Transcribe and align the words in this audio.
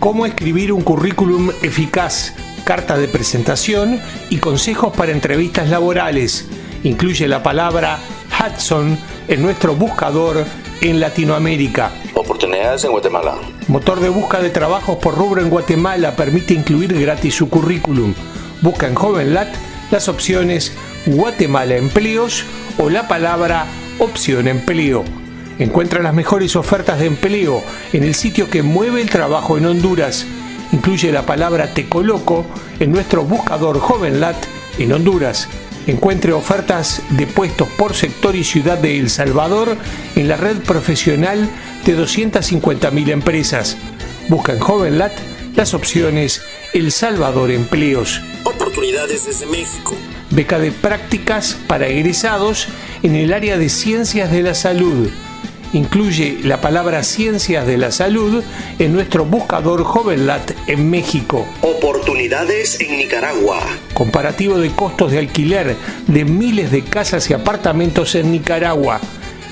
Cómo 0.00 0.24
escribir 0.24 0.72
un 0.72 0.80
currículum 0.80 1.50
eficaz, 1.60 2.32
carta 2.64 2.96
de 2.96 3.06
presentación 3.06 4.00
y 4.30 4.38
consejos 4.38 4.96
para 4.96 5.12
entrevistas 5.12 5.68
laborales. 5.68 6.48
Incluye 6.84 7.28
la 7.28 7.42
palabra 7.42 7.98
Hudson 8.32 8.96
en 9.28 9.42
nuestro 9.42 9.74
buscador 9.74 10.46
en 10.80 11.00
Latinoamérica. 11.00 11.90
Oportunidades 12.14 12.82
en 12.84 12.92
Guatemala. 12.92 13.34
Motor 13.68 14.00
de 14.00 14.08
busca 14.08 14.40
de 14.40 14.48
trabajos 14.48 14.96
por 14.96 15.18
rubro 15.18 15.42
en 15.42 15.50
Guatemala 15.50 16.16
permite 16.16 16.54
incluir 16.54 16.98
gratis 16.98 17.34
su 17.34 17.50
currículum. 17.50 18.14
Busca 18.62 18.88
en 18.88 18.94
JovenLat 18.94 19.54
las 19.90 20.08
opciones 20.08 20.72
Guatemala 21.04 21.76
Empleos 21.76 22.44
o 22.78 22.88
la 22.88 23.06
palabra 23.06 23.66
Opción 23.98 24.48
Empleo. 24.48 25.04
Encuentra 25.60 26.02
las 26.02 26.14
mejores 26.14 26.56
ofertas 26.56 26.98
de 26.98 27.04
empleo 27.04 27.62
en 27.92 28.02
el 28.02 28.14
sitio 28.14 28.48
que 28.48 28.62
mueve 28.62 29.02
el 29.02 29.10
trabajo 29.10 29.58
en 29.58 29.66
Honduras. 29.66 30.24
Incluye 30.72 31.12
la 31.12 31.26
palabra 31.26 31.74
Te 31.74 31.86
Coloco 31.86 32.46
en 32.78 32.90
nuestro 32.90 33.24
buscador 33.24 33.78
JovenLat 33.78 34.42
en 34.78 34.90
Honduras. 34.94 35.48
Encuentre 35.86 36.32
ofertas 36.32 37.02
de 37.10 37.26
puestos 37.26 37.68
por 37.76 37.92
sector 37.92 38.36
y 38.36 38.42
ciudad 38.42 38.78
de 38.78 38.98
El 38.98 39.10
Salvador 39.10 39.76
en 40.16 40.28
la 40.28 40.38
red 40.38 40.56
profesional 40.62 41.46
de 41.84 41.94
250.000 41.94 43.10
empresas. 43.10 43.76
Busca 44.30 44.54
en 44.54 44.60
JovenLat 44.60 45.12
las 45.56 45.74
opciones 45.74 46.40
El 46.72 46.90
Salvador 46.90 47.50
Empleos. 47.50 48.22
Oportunidades 48.44 49.26
desde 49.26 49.44
México. 49.44 49.94
Beca 50.30 50.58
de 50.58 50.72
prácticas 50.72 51.58
para 51.66 51.86
egresados 51.86 52.66
en 53.02 53.14
el 53.14 53.34
área 53.34 53.58
de 53.58 53.68
ciencias 53.68 54.30
de 54.30 54.42
la 54.42 54.54
salud 54.54 55.10
incluye 55.72 56.40
la 56.42 56.60
palabra 56.60 57.02
ciencias 57.02 57.66
de 57.66 57.78
la 57.78 57.90
salud 57.90 58.44
en 58.78 58.92
nuestro 58.92 59.24
buscador 59.24 59.84
JovenLat 59.84 60.52
en 60.66 60.90
México. 60.90 61.46
Oportunidades 61.62 62.78
en 62.80 62.98
Nicaragua. 62.98 63.60
Comparativo 63.94 64.58
de 64.58 64.70
costos 64.70 65.12
de 65.12 65.18
alquiler 65.18 65.76
de 66.06 66.24
miles 66.24 66.70
de 66.70 66.82
casas 66.82 67.30
y 67.30 67.34
apartamentos 67.34 68.14
en 68.14 68.30
Nicaragua. 68.32 69.00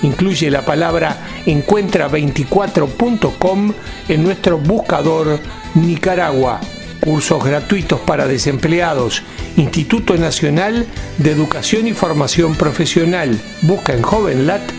Incluye 0.01 0.49
la 0.49 0.63
palabra 0.63 1.17
encuentra24.com 1.45 3.73
en 4.07 4.23
nuestro 4.23 4.57
buscador 4.57 5.39
Nicaragua. 5.75 6.61
Cursos 7.01 7.43
gratuitos 7.43 7.99
para 8.01 8.27
desempleados. 8.27 9.23
Instituto 9.57 10.15
Nacional 10.15 10.85
de 11.17 11.31
Educación 11.31 11.87
y 11.87 11.93
Formación 11.93 12.55
Profesional. 12.55 13.37
Busca 13.61 13.93
en 13.93 14.01
JovenLat 14.01 14.78